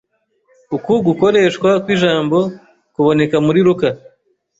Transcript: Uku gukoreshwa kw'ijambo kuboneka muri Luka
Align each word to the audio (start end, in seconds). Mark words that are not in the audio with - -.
Uku 0.75 0.93
gukoreshwa 1.07 1.69
kw'ijambo 1.83 2.37
kuboneka 2.93 3.35
muri 3.45 3.59
Luka 3.67 3.89